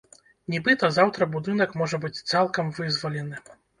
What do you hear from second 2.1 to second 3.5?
цалкам вызвалены.